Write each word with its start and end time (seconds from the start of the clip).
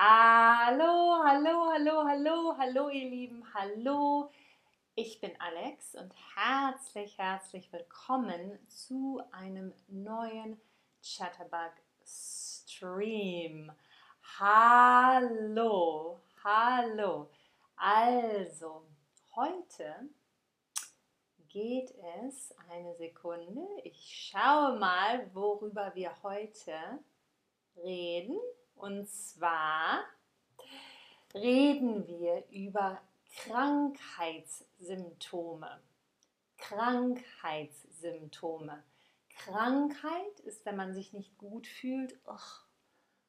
Hallo, 0.00 1.24
hallo, 1.24 1.72
hallo, 1.72 2.04
hallo, 2.06 2.56
hallo, 2.56 2.88
ihr 2.88 3.10
Lieben, 3.10 3.42
hallo. 3.52 4.30
Ich 4.94 5.20
bin 5.20 5.32
Alex 5.40 5.96
und 5.96 6.14
herzlich, 6.36 7.18
herzlich 7.18 7.72
willkommen 7.72 8.60
zu 8.68 9.20
einem 9.32 9.74
neuen 9.88 10.60
Chatterbug 11.02 11.72
Stream. 12.04 13.72
Hallo, 14.38 16.20
hallo. 16.44 17.28
Also, 17.74 18.86
heute 19.34 20.10
geht 21.48 21.92
es 22.24 22.54
eine 22.70 22.94
Sekunde. 22.94 23.66
Ich 23.82 24.30
schaue 24.30 24.78
mal, 24.78 25.28
worüber 25.34 25.92
wir 25.96 26.12
heute 26.22 27.02
reden. 27.82 28.38
Und 28.78 29.08
zwar 29.08 30.04
reden 31.34 32.06
wir 32.06 32.44
über 32.50 33.02
Krankheitssymptome. 33.36 35.82
Krankheitssymptome. 36.56 38.82
Krankheit 39.30 40.40
ist, 40.40 40.64
wenn 40.64 40.76
man 40.76 40.94
sich 40.94 41.12
nicht 41.12 41.36
gut 41.38 41.66
fühlt. 41.66 42.18
Oh, 42.26 42.38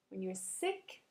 when 0.10 0.22
you're 0.22 0.36
sick. 0.36 1.04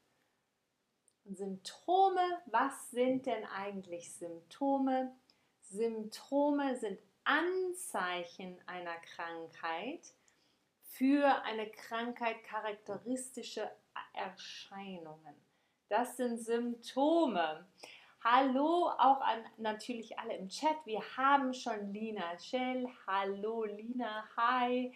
Und 1.25 1.37
Symptome, 1.37 2.41
was 2.47 2.91
sind 2.91 3.27
denn 3.27 3.45
eigentlich 3.45 4.15
Symptome? 4.15 5.15
Symptome 5.61 6.77
sind 6.77 6.99
Anzeichen 7.25 8.59
einer 8.67 8.97
Krankheit 8.97 10.15
für 10.99 11.43
eine 11.45 11.71
Krankheit 11.71 12.43
charakteristische 12.43 13.71
Erscheinungen. 14.15 15.37
Das 15.89 16.17
sind 16.17 16.41
Symptome. 16.41 17.69
Hallo 18.25 18.91
auch 18.99 19.21
an 19.21 19.45
natürlich 19.59 20.19
alle 20.19 20.37
im 20.37 20.49
Chat. 20.49 20.75
Wir 20.87 21.01
haben 21.17 21.55
schon 21.55 21.93
Lina 21.93 22.37
Shell. 22.37 22.89
Hallo 23.07 23.63
Lina, 23.65 24.29
hi. 24.37 24.93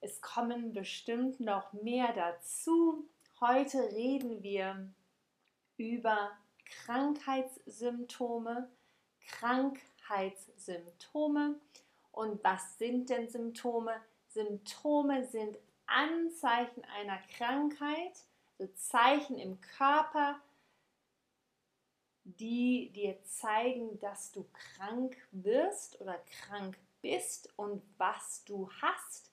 Es 0.00 0.22
kommen 0.22 0.72
bestimmt 0.72 1.38
noch 1.38 1.74
mehr 1.74 2.14
dazu. 2.14 3.06
Heute 3.40 3.92
reden 3.92 4.42
wir 4.42 4.90
über 5.76 6.30
Krankheitssymptome. 6.64 8.70
Krankheitssymptome. 9.26 11.60
Und 12.10 12.42
was 12.42 12.78
sind 12.78 13.10
denn 13.10 13.28
Symptome? 13.28 14.00
Symptome 14.32 15.26
sind 15.26 15.58
Anzeichen 15.86 16.84
einer 16.84 17.18
Krankheit, 17.36 18.24
so 18.58 18.66
Zeichen 18.68 19.38
im 19.38 19.60
Körper, 19.60 20.40
die 22.24 22.90
dir 22.94 23.20
zeigen, 23.24 23.98
dass 23.98 24.30
du 24.30 24.46
krank 24.52 25.16
wirst 25.32 26.00
oder 26.00 26.16
krank 26.18 26.78
bist 27.02 27.52
und 27.56 27.82
was 27.98 28.44
du 28.44 28.70
hast. 28.80 29.32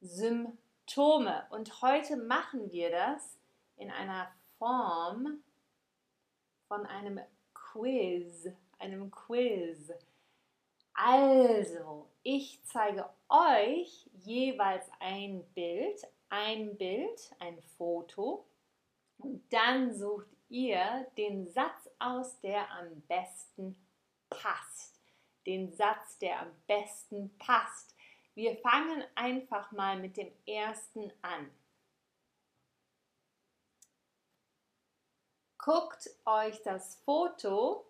Symptome. 0.00 1.46
Und 1.50 1.80
heute 1.80 2.16
machen 2.16 2.70
wir 2.72 2.90
das 2.90 3.38
in 3.76 3.90
einer 3.90 4.30
Form 4.58 5.42
von 6.68 6.84
einem 6.84 7.20
Quiz, 7.54 8.48
einem 8.78 9.10
Quiz. 9.10 9.92
Also, 10.94 12.08
ich 12.22 12.64
zeige 12.64 13.10
euch 13.28 14.08
jeweils 14.12 14.88
ein 15.00 15.44
Bild, 15.52 16.00
ein 16.28 16.76
Bild, 16.76 17.34
ein 17.40 17.60
Foto 17.76 18.46
und 19.18 19.52
dann 19.52 19.92
sucht 19.92 20.28
ihr 20.48 21.10
den 21.16 21.48
Satz 21.48 21.90
aus, 21.98 22.40
der 22.40 22.70
am 22.70 23.00
besten 23.02 23.76
passt. 24.30 25.00
Den 25.46 25.72
Satz, 25.72 26.16
der 26.18 26.40
am 26.40 26.52
besten 26.68 27.36
passt. 27.38 27.96
Wir 28.34 28.56
fangen 28.58 29.04
einfach 29.16 29.72
mal 29.72 29.98
mit 29.98 30.16
dem 30.16 30.32
ersten 30.46 31.12
an. 31.22 31.50
Guckt 35.58 36.08
euch 36.24 36.62
das 36.62 36.96
Foto, 37.04 37.84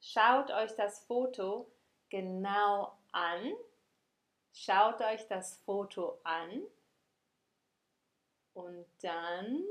schaut 0.00 0.50
euch 0.50 0.74
das 0.74 1.04
Foto 1.04 1.70
genau 2.10 2.92
an. 3.12 3.52
Schaut 4.52 5.00
euch 5.00 5.26
das 5.28 5.56
Foto 5.64 6.18
an 6.24 6.62
und 8.52 8.84
dann 9.00 9.64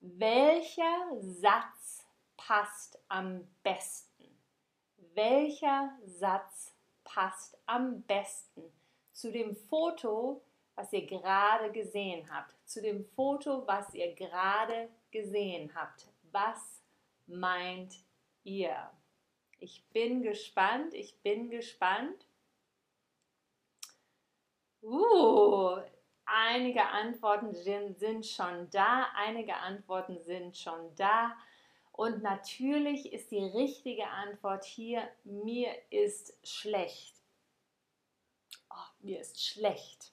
welcher 0.00 1.16
Satz 1.20 2.04
passt 2.36 2.98
am 3.08 3.46
besten? 3.62 4.36
Welcher 5.14 5.96
Satz 6.04 6.74
passt 7.04 7.56
am 7.66 8.02
besten 8.02 8.62
zu 9.12 9.30
dem 9.30 9.54
Foto, 9.54 10.42
was 10.74 10.92
ihr 10.92 11.06
gerade 11.06 11.70
gesehen 11.70 12.28
habt? 12.32 12.54
Zu 12.64 12.82
dem 12.82 13.04
Foto, 13.04 13.66
was 13.66 13.94
ihr 13.94 14.14
gerade 14.14 14.88
gesehen 15.10 15.72
habt. 15.74 16.08
Was 16.32 16.82
meint 17.26 17.94
ihr? 18.44 18.90
Ich 19.58 19.84
bin 19.92 20.22
gespannt, 20.22 20.94
ich 20.94 21.16
bin 21.22 21.50
gespannt. 21.50 22.26
Uh, 24.82 25.80
einige 26.24 26.84
Antworten 26.84 27.54
sind, 27.54 28.26
schon 28.26 28.68
da, 28.70 29.08
einige 29.14 29.54
Antworten 29.54 30.18
sind 30.24 30.56
schon 30.56 30.94
da. 30.96 31.36
Und 31.92 32.22
natürlich 32.22 33.12
ist 33.12 33.30
die 33.30 33.44
richtige 33.44 34.08
Antwort 34.08 34.64
hier, 34.64 35.08
mir 35.24 35.70
ist 35.90 36.34
schlecht. 36.42 37.14
Oh, 38.70 38.90
mir 39.00 39.20
ist 39.20 39.44
schlecht. 39.44 40.12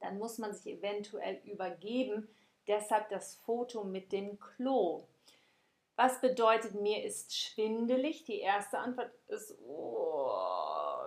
Dann 0.00 0.18
muss 0.18 0.38
man 0.38 0.52
sich 0.52 0.78
eventuell 0.78 1.40
übergeben. 1.44 2.28
Deshalb 2.66 3.08
das 3.10 3.36
Foto 3.36 3.84
mit 3.84 4.12
dem 4.12 4.38
Klo. 4.38 5.06
Was 6.02 6.18
bedeutet 6.22 6.80
mir 6.80 7.04
ist 7.04 7.36
schwindelig? 7.36 8.24
Die 8.24 8.40
erste 8.40 8.78
Antwort 8.78 9.12
ist, 9.28 9.54
oh, 9.66 10.30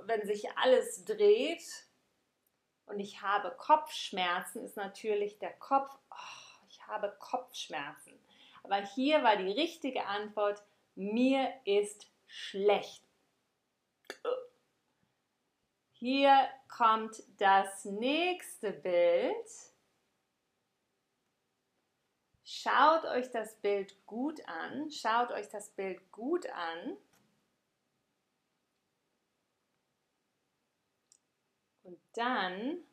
wenn 0.03 0.23
sich 0.27 0.55
alles 0.55 1.03
dreht 1.03 1.63
und 2.85 2.99
ich 2.99 3.23
habe 3.23 3.55
Kopfschmerzen, 3.57 4.63
ist 4.63 4.77
natürlich 4.77 5.39
der 5.39 5.53
Kopf, 5.53 5.97
oh, 6.11 6.65
ich 6.69 6.85
habe 6.85 7.11
Kopfschmerzen. 7.17 8.13
Aber 8.61 8.85
hier 8.85 9.23
war 9.23 9.35
die 9.35 9.51
richtige 9.51 10.05
Antwort, 10.05 10.61
mir 10.93 11.51
ist 11.65 12.05
schlecht. 12.27 13.03
Hier 15.93 16.37
kommt 16.67 17.23
das 17.39 17.83
nächste 17.85 18.71
Bild. 18.71 19.72
Schaut 22.55 23.03
euch 23.05 23.31
das 23.31 23.55
Bild 23.55 24.05
gut 24.05 24.47
an. 24.47 24.91
Schaut 24.91 25.31
euch 25.31 25.49
das 25.49 25.71
Bild 25.71 26.11
gut 26.11 26.45
an. 26.51 26.97
Und 31.83 31.99
dann 32.13 32.85